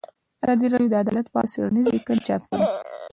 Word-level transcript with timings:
ازادي 0.43 0.67
راډیو 0.73 0.91
د 0.91 0.95
عدالت 1.03 1.25
په 1.29 1.37
اړه 1.39 1.49
څېړنیزې 1.53 1.91
لیکنې 1.95 2.21
چاپ 2.27 2.41
کړي. 2.49 2.63